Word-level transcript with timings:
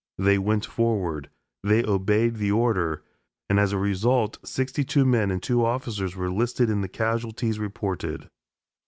They 0.17 0.39
went 0.39 0.65
forward, 0.65 1.29
they 1.61 1.83
obeyed 1.85 2.37
the 2.37 2.51
order, 2.51 3.03
and 3.47 3.59
as 3.59 3.71
a 3.71 3.77
result 3.77 4.39
sixty 4.43 4.83
two 4.83 5.05
men 5.05 5.29
and 5.29 5.43
two 5.43 5.63
officers 5.63 6.15
were 6.15 6.31
listed 6.31 6.71
in 6.71 6.81
the 6.81 6.89
casualties 6.89 7.59
reported. 7.59 8.27